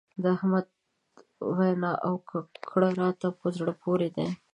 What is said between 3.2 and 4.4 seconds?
په زړه پورې دي.